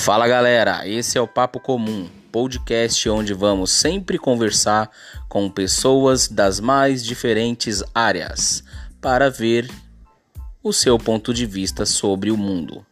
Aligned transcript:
Fala 0.00 0.26
galera, 0.26 0.88
esse 0.88 1.18
é 1.18 1.20
o 1.20 1.28
Papo 1.28 1.60
Comum, 1.60 2.08
podcast 2.32 3.06
onde 3.10 3.34
vamos 3.34 3.70
sempre 3.70 4.18
conversar 4.18 4.90
com 5.28 5.50
pessoas 5.50 6.26
das 6.26 6.58
mais 6.58 7.04
diferentes 7.04 7.82
áreas 7.94 8.64
para 8.98 9.28
ver 9.28 9.70
o 10.62 10.72
seu 10.72 10.98
ponto 10.98 11.34
de 11.34 11.44
vista 11.44 11.84
sobre 11.84 12.30
o 12.30 12.36
mundo. 12.36 12.84